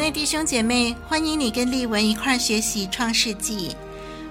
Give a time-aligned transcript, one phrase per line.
[0.00, 3.68] 内弟兄姐妹，欢迎你跟丽文一块学习《创世纪》。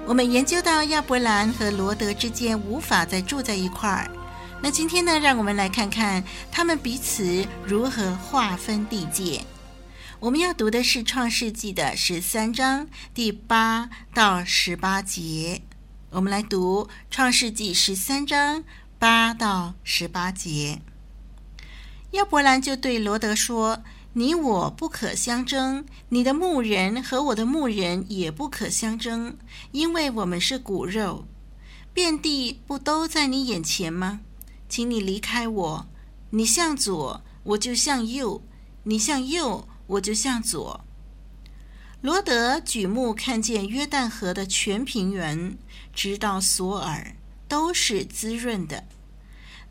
[0.04, 4.10] 我们研究到亚伯兰和罗德之间无法再住在一块儿。
[4.64, 9.46] 那今天呢，让我们来看看他们彼此如何划分地界。
[10.20, 15.62] 我们要读的是《创世纪》的十三章第八到十八节。
[16.10, 18.64] 我们来读《创世纪》十三章
[18.98, 20.82] 八到十八节。
[22.14, 23.84] 亚伯兰就对罗德说。
[24.14, 29.38] 你我不可相争，你的牧人和我的牧人也不可相争，
[29.72, 31.26] 因为我们是骨肉。
[31.94, 34.22] 遍地不都在你眼前吗？
[34.68, 35.88] 请你离开我。
[36.32, 38.42] 你向左，我就向右；
[38.84, 40.82] 你向右，我就向左。
[42.02, 45.58] 罗德举目看见约旦河的全平原，
[45.94, 47.16] 直到索尔，
[47.48, 48.86] 都是滋润的。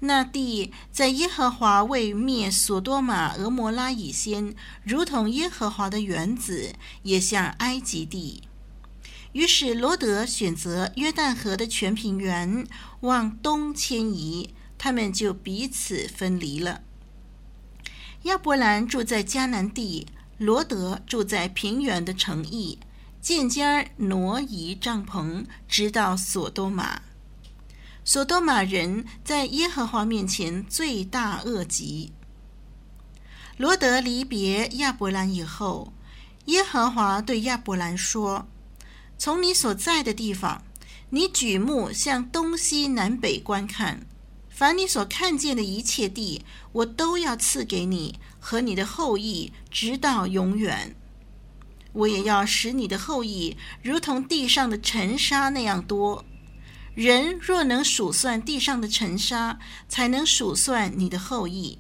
[0.00, 8.42] 那地在耶和华未灭所多玛、蛾摩拉以先，如同耶和华的园子，也像埃及地。
[9.32, 12.66] 于是罗得选择约旦河的全平原，
[13.00, 16.82] 往东迁移，他们就彼此分离了。
[18.22, 20.06] 亚伯兰住在迦南地，
[20.38, 22.78] 罗得住在平原的城邑，
[23.20, 27.02] 渐渐挪移帐篷，直到所多玛。
[28.08, 32.10] 所多玛人在耶和华面前罪大恶极。
[33.58, 35.92] 罗得离别亚伯兰以后，
[36.46, 38.48] 耶和华对亚伯兰说
[39.18, 40.62] ：“从你所在的地方，
[41.10, 44.06] 你举目向东西南北观看，
[44.48, 50.96] 凡你所看见的一切地，我都要赐给你和你的后裔，直到永远。
[51.92, 56.24] 我也要使你的后裔如同地上的尘沙那样多。”
[56.98, 61.78] 人若能数算地上的尘沙，才能数算你的后裔。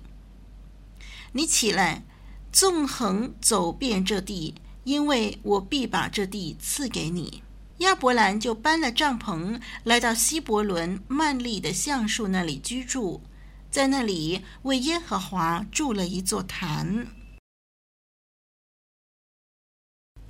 [1.32, 2.04] 你起来，
[2.52, 7.42] 纵横走遍这地，因为我必把这地赐给你。
[7.78, 13.20] 亚伯兰就搬了帐篷，来到希伯仑曼利的橡树那里居住，
[13.72, 17.08] 在那里为耶和华筑了一座坛。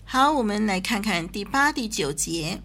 [0.07, 2.63] 好，我们来看看第八、第九节。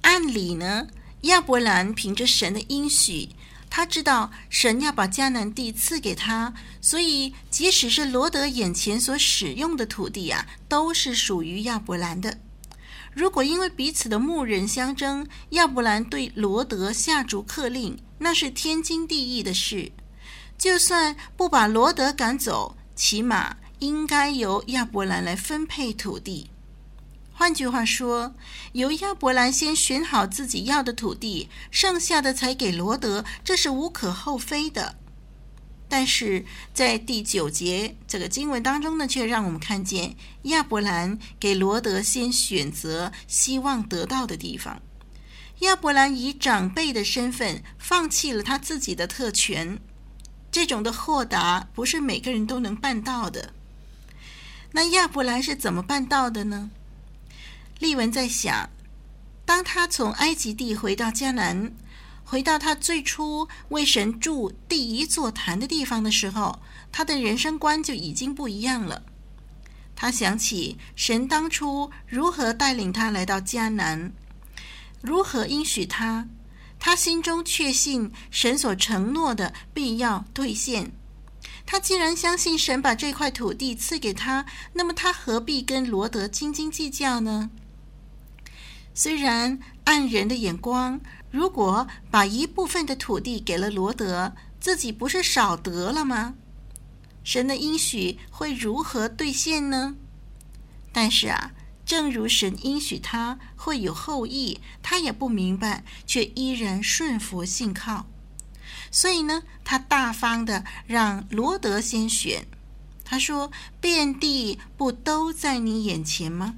[0.00, 0.88] 按理呢？
[1.22, 3.30] 亚伯兰凭着神的应许，
[3.70, 12.38] 他知道神要把迦南地赐给他，所以即使是罗德眼前所使用的土地啊，都是属于亚伯兰的。
[13.14, 19.92] 如果因为彼此的牧人相争，亚伯兰对罗德下逐客令，那是天经地义的事。
[20.58, 26.51] 就算不把罗德赶走，起码应该由亚伯兰来分配土地。
[27.42, 28.36] 换句话说，
[28.70, 34.94] 由亚伯兰先选好自己要的土地，剩下的才给罗德，这是无可厚非的。
[35.88, 44.80] 但是在第九节这个经文当中呢，却让我们看见亚伯兰给罗德先选择希望得到的地方。
[45.62, 49.80] 亚伯兰以长辈的身份放弃了他自己的特权，
[50.52, 53.52] 这种的豁达不是每个人都能办到的。
[54.70, 56.70] 那亚伯兰是怎么办到的呢？
[57.82, 58.70] 丽文在想，
[59.44, 61.74] 当他从埃及地回到迦南，
[62.22, 66.60] 回到他最初为神筑第一座坛的地方的时候，
[66.92, 69.02] 他的人生观就已经不一样了。
[69.96, 74.12] 他想起神当初如何带领他来到迦南，
[75.00, 76.28] 如何应许他，
[76.78, 80.92] 他心中确信神所承诺的必要兑现。
[81.66, 87.50] 他既然相信神把这块土地赐给他，那么他何必跟罗德斤斤计较呢？
[88.94, 91.00] 虽然按人的眼光，
[91.30, 96.34] 如果把一部分的土地给了罗德，自己不是少得了吗？
[97.24, 99.94] 神的应许会如何兑现呢？
[100.92, 101.52] 但是啊，
[101.86, 108.06] 正如神应许他会有后裔，他也不明白，却依然顺服信靠。
[108.90, 112.46] 所以呢，他大方的让罗德先选。
[113.04, 113.50] 他说
[113.80, 116.56] ：“遍地不都在你眼前吗？”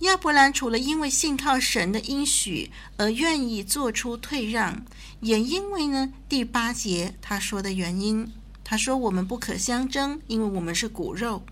[0.00, 4.84] 亚伯兰除了因为信靠神的应许而愿意做出退让，
[5.20, 8.32] 也因为呢第八节他说的原因，
[8.64, 11.44] 他说：“我们不可相争，因为我们是骨肉。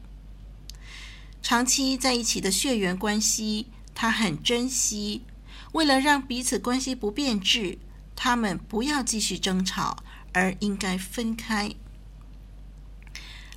[1.43, 5.25] 长期在一起的血缘关系，他很珍惜。
[5.73, 7.79] 为了让彼此关系不变质，
[8.17, 10.03] 他们不要继续争吵，
[10.33, 11.75] 而应该分开。”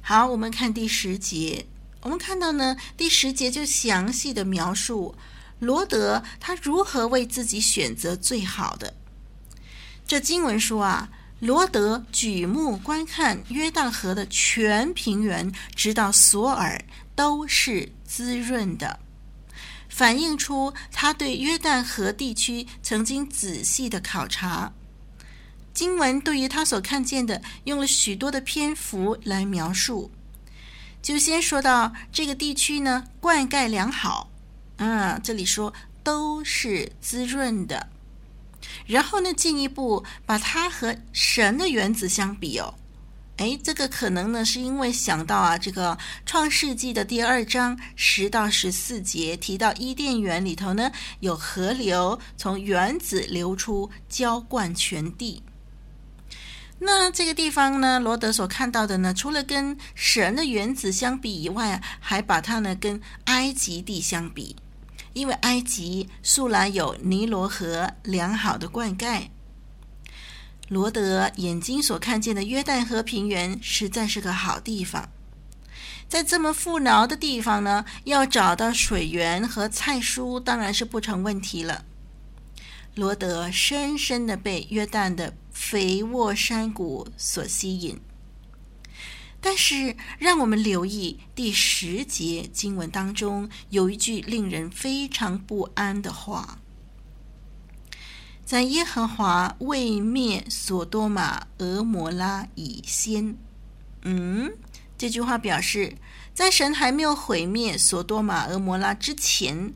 [0.03, 1.67] 好，我们看第十节，
[2.01, 5.15] 我们看到呢，第十节就详细的描述
[5.59, 8.95] 罗德他如何为自己选择最好的。
[10.07, 11.09] 这经文说啊，
[11.39, 16.83] 罗德举目观看约旦河的全平原，直到索尔，
[17.15, 19.00] 都是滋润的，
[19.88, 24.74] 反映出他对约旦河地区曾经仔细的考察。
[25.74, 30.12] 经文对于他所看见的，用了许多的篇幅来描述。
[31.01, 34.30] 就先说到这个地区呢，灌溉良好，
[34.77, 37.88] 啊，这里说都是滋润的。
[38.86, 42.75] 然后呢，进一步把它和神的原子相比哦，
[43.38, 55.42] 哎，这个可能呢是因为想到啊，这个创世纪的第二章十到十四节提到伊甸园里头呢有河流从原子流出，浇灌全地。
[56.83, 64.56] 那这个地方呢，罗德所看到的呢，除了跟神的园子相比以外，还把它呢跟埃及地相比。
[65.13, 69.28] 因为埃及素来有尼罗河良好的灌溉，
[70.69, 75.10] 罗德眼睛所看见的约旦河平原实在是个好地方。
[76.07, 81.86] 在这么富饶的地方呢，要找到水源和菜蔬，当然是不成问题了。
[82.95, 87.99] 罗德深深的被约旦的肥沃山谷所吸引。
[89.43, 96.59] 但是，让我们留意第十节经文当中有一句令人非常不安的话
[98.45, 103.35] ：“在耶和华未灭所多玛、俄摩拉以先。”
[104.03, 104.53] 嗯，
[104.95, 105.95] 这句话表示，
[106.35, 109.73] 在神还没有毁灭所多玛、俄摩拉之前，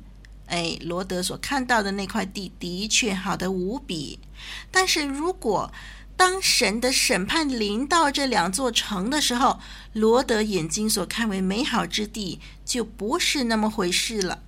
[0.48, 4.20] 哎，罗德所看到的那块地的确好得无比。
[4.72, 5.72] 但是如果
[6.18, 9.60] 当神的审判临到这两座城的时候，
[9.94, 14.42] 罗德眼睛所看为美好之地就不是那么回事了。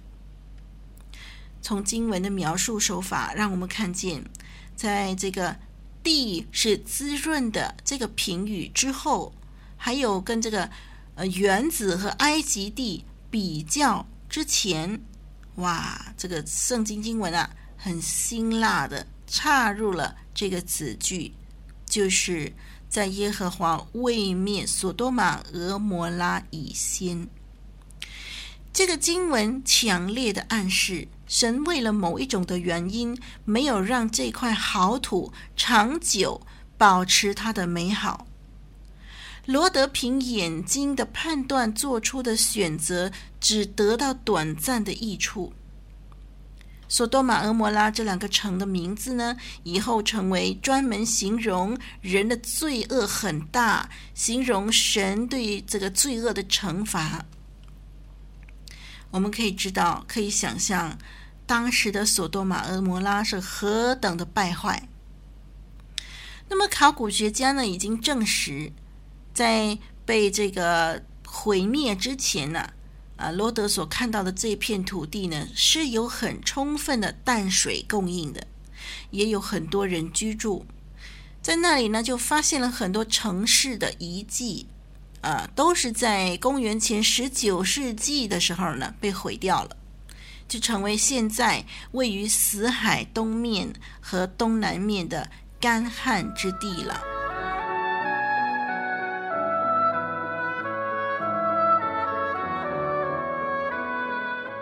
[1.61, 4.23] 从经文的描述手法，让我们看见，
[4.75, 5.57] 在这个
[6.01, 9.33] 地是滋润的这个评语之后，
[9.75, 10.69] 还有跟这个
[11.15, 15.01] 呃原子和埃及地比较之前，
[15.57, 21.33] 哇，这个圣经经文啊，很辛辣的插入了这个子句。
[21.85, 22.51] 就是
[22.89, 27.29] 在耶和华未灭所多玛、俄摩拉以先，
[28.73, 36.41] 这个经文强烈的暗示，神为了某一种的原因，没有让这块好土长久
[36.77, 38.27] 保持它的美好。
[39.47, 43.09] 罗德凭眼睛的判断做出的选择，
[43.39, 45.53] 只得到短暂的益处。
[46.89, 57.25] 索多玛、蛾摩拉这两个城的名字呢，以后成为专门形容人的罪恶很大，形容神对这个罪恶的惩罚。
[59.11, 60.97] 我们可以知道，可以想象，
[61.45, 64.89] 当时的索多玛、蛾摩拉是何等的败坏。
[66.49, 68.71] 那么，考古学家呢，已经证实，
[69.37, 72.71] 在被这个毁灭之前呢。
[73.17, 78.45] 啊，罗德所看到的这片土地呢，是有很充分的淡水供应的，
[79.09, 80.67] 也有很多人居住
[81.41, 84.67] 在那里呢，就发现了很多城市的遗迹，
[85.21, 89.75] 啊，都是在公元前十九世纪的时候呢被毁掉了，
[90.47, 95.27] 就成为现在位于死海东面和东南面的
[95.59, 97.16] 干旱之地了。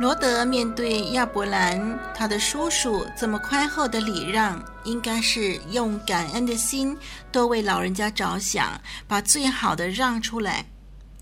[0.00, 6.96] 罗德面对亚伯兰他的叔叔这么宽厚的礼让，应该是用感恩的心，
[7.30, 10.66] 多为老人家着想，把最好的让出来。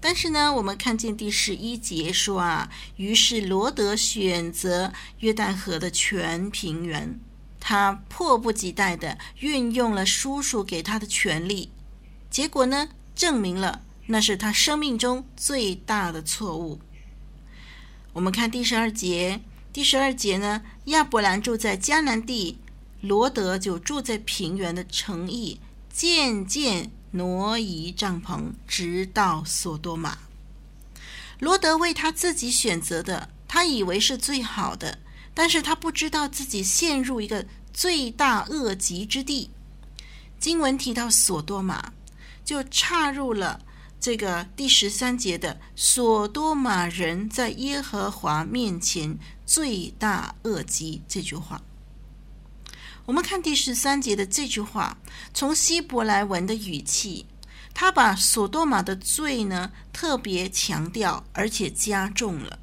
[0.01, 7.21] 但是呢，我们看见第十一节说啊，于是罗德选择约旦河的全平原，
[7.61, 11.71] 他迫不及待地运用了叔叔给他的权利，
[12.31, 16.81] 结果呢，证明了那是他生命中最大的错误。
[18.15, 19.41] 我们看第十二节，
[19.73, 22.59] 第十二节呢，亚伯兰住在迦南地，
[23.01, 25.61] 罗德就住在平原的城邑，
[25.93, 26.91] 渐渐。
[27.15, 30.17] 挪移帐篷，直到索多玛。
[31.41, 34.99] 罗德为他自己选择的，他以为是最好的，
[35.35, 39.51] 但是他不知道自己陷入一个罪大恶极之地。
[40.41, 41.93] 经文提到索多玛，
[42.47, 43.61] 就插入了
[44.03, 49.17] 这个第十三节的“索多玛人在耶和华面前
[49.47, 51.63] 罪大恶极”这句话。
[53.05, 54.99] 我们看第十三节的这句话，
[55.33, 57.27] 从希伯来文的语气，
[57.73, 62.59] 他把索多玛的罪呢特别强调，而且加重了。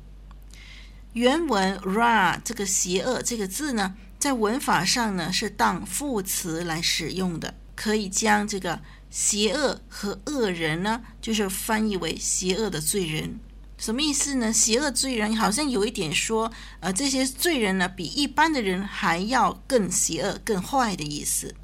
[1.14, 13.40] 原文 “ra” 这个“邪恶”这个字呢，在文法上呢是当副词来使用的，可以将这个“邪恶”和“恶人”呢，就是翻译为“邪恶的罪人”。
[13.78, 14.52] 什么意思呢？
[14.52, 16.52] 邪恶罪人好像有一点说，
[16.82, 21.56] 呃，这些罪人呢，比一般的人还要更邪恶、更坏的意思。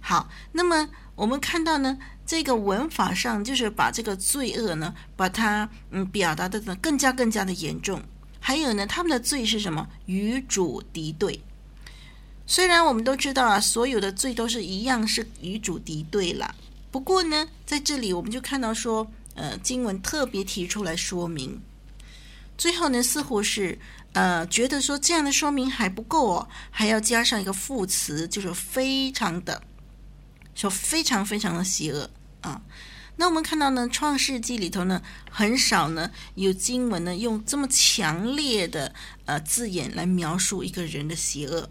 [0.00, 8.02] 好，那么我们看到呢，这个文法上就是把这个罪恶呢，把它嗯表达的呢更加更加的严重。
[8.40, 9.86] 还有呢，他们的罪是什么？
[10.06, 11.42] 与主敌对。
[12.46, 16.54] 虽然我们都知道啊，所有的罪都是一样是与主敌对了。
[16.90, 19.10] 不过呢，在这里我们就看到说。
[19.34, 21.58] 呃，经文特别提出来说明，
[22.58, 23.78] 最后呢，似乎是
[24.12, 29.62] 呃觉得说这样的说明还不够哦，还要加上一个副词，就是非常的，
[30.54, 32.10] 说非常非常的邪恶
[32.42, 32.60] 啊。
[33.16, 38.94] 那我们看到呢，《创世纪》里头呢，很少呢有经文呢用这么强烈的
[39.24, 41.70] 呃字眼来描述一个人的邪恶。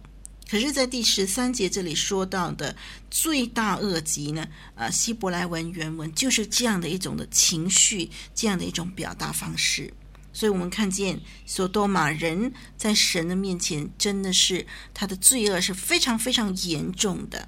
[0.52, 2.76] 可是，在第十三节这里说到的
[3.10, 9.94] 罪大恶极呢，啊，希伯来文原文就是这样的一种的情绪，这样的一种表达方式。
[10.34, 17.48] 所以，我们看见索多玛人在神的面前，真的是他的罪恶是非常非常严重的。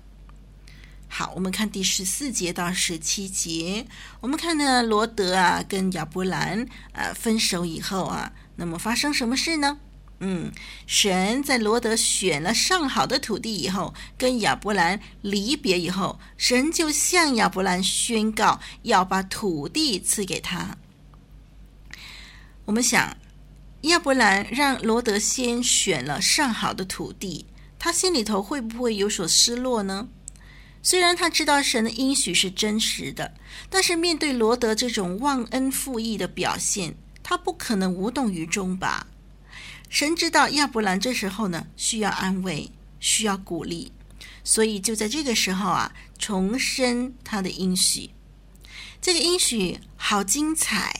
[1.09, 3.85] 好，我们看第十四节到十七节，
[4.21, 9.79] 我们看呢，罗德啊跟亚伯兰啊分手以后啊，那么发生什么事呢？
[10.25, 10.49] 嗯，
[10.87, 20.77] 神在罗得选了上好的土地以后，跟亚伯兰离别以后，神就向亚伯兰宣告要把土地赐给他。
[22.63, 23.17] 我们想，
[23.81, 27.45] 亚伯兰让罗得先选了上好的土地，
[27.77, 30.07] 他心里头会不会有所失落呢？
[30.81, 33.33] 虽然他知道神的应许是真实的，
[33.69, 39.07] 但是面对罗得这种忘恩负义的表现，他不可能无动于衷吧？
[39.93, 43.91] 神知道亚伯兰这时候呢需要安慰，需要鼓励，
[44.43, 48.09] 所以就在这个时候啊，重申他的应许。
[48.99, 50.99] 这个应许好精彩！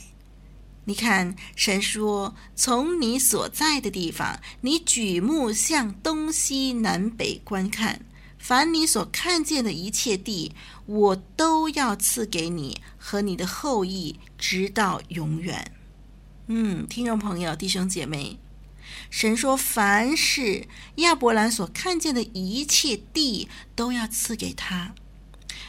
[0.85, 8.05] 你看，神说：“从你所在的地方，你举目向东西南北观看，
[8.37, 10.51] 凡你所看见的一切地，
[10.85, 15.71] 我都要赐给你和你的后裔，直到永远。”
[16.45, 18.37] 嗯，听众朋友、弟兄姐妹。
[19.09, 24.93] 神说：“凡是亚伯兰所看见的一切地，都要赐给他。”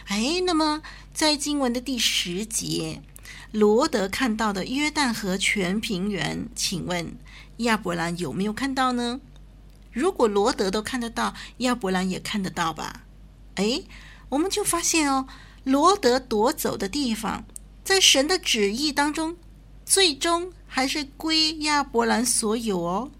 [0.07, 3.03] 哎，那么在经文的第十节，
[3.53, 7.17] 罗德看到的约旦河全平原，请问
[7.59, 9.21] 亚伯兰有没有看到呢？
[9.93, 13.05] 如果罗德都看得到，亚伯兰也看得到吧？
[13.55, 13.83] 哎，
[14.31, 15.27] 我们就发现哦，
[15.63, 17.47] 罗德夺走的地方，
[17.85, 19.37] 在神的旨意当中，
[19.87, 20.53] 最终。
[20.75, 23.13] 还是归亚伯兰所有哦。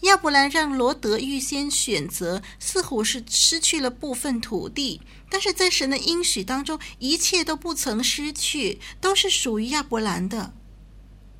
[0.00, 5.00] 亚伯兰让罗德预先选择，似乎是失去了部分土地，
[5.30, 10.52] 但是在神的应许当中，一切都不曾失去，都是属于亚伯兰的。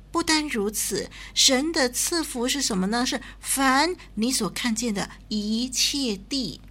[0.09, 3.05] 不单如此，神的赐福是什么呢？
[3.05, 6.61] 是凡你所看见的一切地，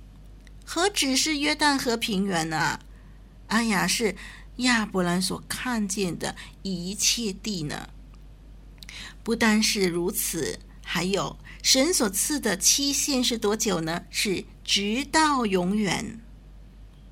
[0.64, 2.80] 何止是约旦河平原啊？
[3.48, 4.16] 哎呀，是
[4.56, 7.90] 亚伯兰所看见的一切地呢。
[9.28, 14.06] 不单是如此，还有神所赐的期限是多久呢？
[14.08, 16.18] 是直到永远。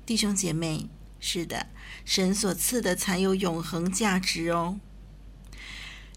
[0.03, 1.67] 弟兄姐妹，是的，
[2.05, 4.79] 神所赐的才有永恒价值哦。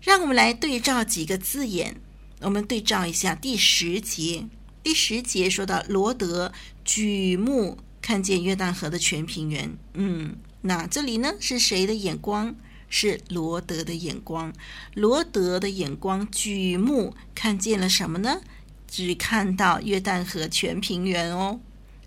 [0.01, 2.01] 让我们来对照几个字眼，
[2.41, 4.47] 我们对照一下第十节。
[4.83, 6.51] 第十节说到罗得
[6.83, 12.57] 举目看见约旦河的全平原，嗯，那这里呢是谁的眼光？
[12.91, 14.53] 是罗德的眼光。
[14.93, 18.43] 罗德的眼光举目看见了什么呢？
[18.87, 21.61] 只看到约旦河全平原哦。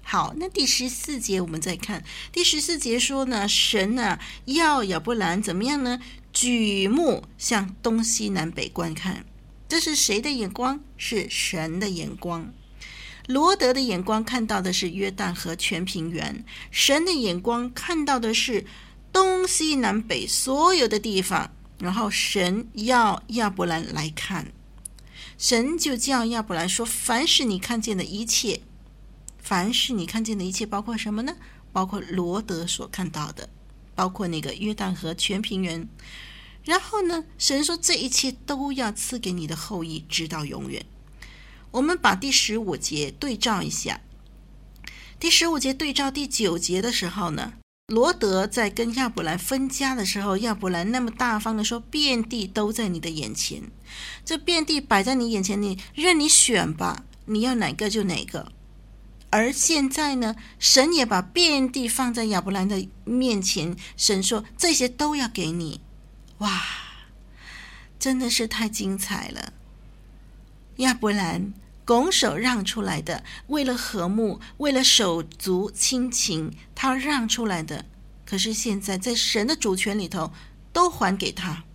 [0.04, 5.98] 好，那第十四节我们再看，第十四节说呢，神呢、啊、要亚伯兰怎么样呢？
[6.34, 9.26] 举目向东西南北观看，
[9.70, 10.82] 这是谁的眼光？
[10.98, 12.52] 是神的眼光。
[13.28, 18.66] 罗德的眼光看到的是约旦河全平原，神的眼光看到的是
[19.14, 21.50] 东西南北所有的地方。
[21.80, 24.54] 然后神要亚伯兰来看，
[25.38, 28.62] 神就叫亚伯兰说：“凡是你看见的一切，
[29.38, 31.36] 凡是你看见的一切，包括什么呢？
[31.74, 33.50] 包括罗德所看到的，
[33.96, 35.88] 包括那个约旦河全平原。
[36.64, 40.86] 然后呢，神说这一切都要赐给你的后裔，直到永远。”
[41.72, 44.00] 我们把第十五节对照一下，
[45.20, 47.54] 第十五节对照第九节的时候呢，
[47.94, 53.62] 罗德在跟亚伯兰分家的时候，亚伯兰那么大方的说：“遍地都在你的眼前，
[54.26, 58.52] 这遍地摆在你眼前，你任你选吧，你要哪个就哪个。”
[59.30, 65.82] 而现在呢，神也把遍地放在亚伯兰的面前，神说：“这些都要给你。”
[66.40, 66.62] 哇，
[68.00, 69.54] 真的是太精彩了，
[70.78, 71.54] 亚伯兰。
[71.86, 77.86] 拱手让出来的，为了和睦，为了手足亲情，他让出来的。
[78.26, 80.32] 可是现在在神的主权里头，
[80.72, 81.66] 都还给他。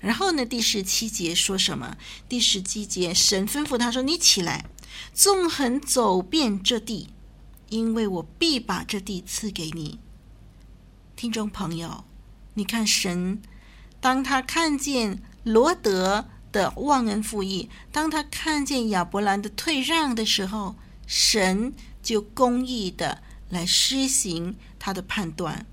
[0.00, 1.96] 然后呢，第十七节说什么？
[2.28, 4.66] 第十七节，神吩咐他说：“你起来，
[5.14, 7.08] 纵横走遍这地，
[7.70, 9.98] 因为我必把这地赐给你。”
[11.16, 12.04] 听众朋友，
[12.52, 13.40] 你看神，
[13.98, 16.26] 当他看见罗德。
[16.54, 25.66] 的忘恩负义，当他看见亚伯兰的退让的时候，神就公义的来施行他的判断，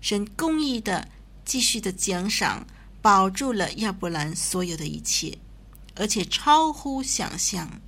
[0.00, 1.06] 神公义的
[1.44, 2.66] 继续的奖赏，
[3.00, 5.38] 保住了亚伯兰所有的一切，
[5.94, 7.80] 而且超乎想象。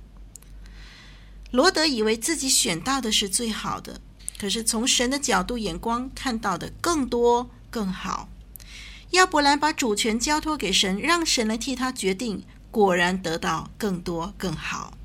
[1.51, 3.99] 罗德以为自己选到的是最好的，
[4.39, 8.29] 可是从神的角度眼光看到的更多更好。
[9.11, 14.97] 亚伯兰把主权交托给神，让神来替他决定，果然得到更多更好。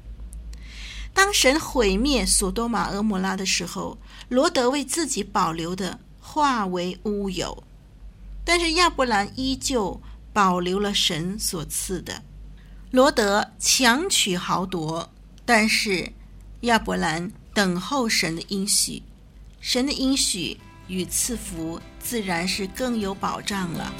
[1.12, 7.64] 当神毁灭所多玛、蛾摩拉的时候，罗德为自己保留的化为乌有，
[8.44, 10.00] 但是亚伯兰依旧
[10.32, 12.22] 保留了神所赐的。
[12.92, 15.10] 罗德强取豪夺，
[15.44, 16.12] 但是
[16.60, 19.02] 亚伯兰等候神的应许，
[19.60, 20.58] 神的应许。
[20.88, 23.92] 与赐福自然是更有保障了。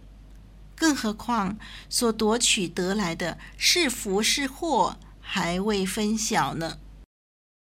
[0.76, 1.58] 更何况
[1.90, 6.78] 所夺取得来的是福是祸，还未分晓呢。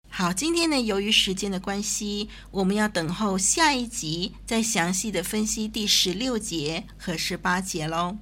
[0.09, 8.19] 好，今天呢，由于时间的关系，我们要等候下一集再详细的分析第十六节和十八节喽。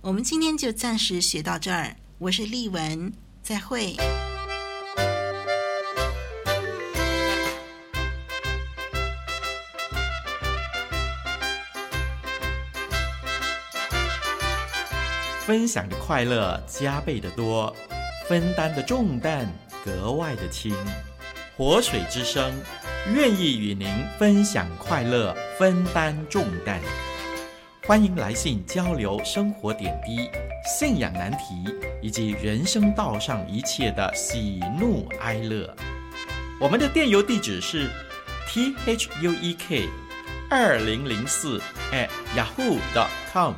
[0.00, 3.12] 我们今天就暂时学到这儿，我是丽文，
[3.42, 3.96] 再会。
[15.46, 17.74] 分享的快乐加倍的多，
[18.28, 19.52] 分担的重担
[19.84, 20.72] 格外的轻。
[21.56, 22.52] 活水之声
[23.12, 26.80] 愿意与您分享快乐，分担重担。
[27.84, 30.30] 欢迎来信交流生活点滴、
[30.64, 31.64] 信仰难题
[32.00, 35.74] 以及人生道上一切的喜怒哀乐。
[36.60, 37.90] 我们的电邮地址是
[38.46, 39.88] t h u e k
[40.48, 43.54] 二零零四 at yahoo dot com。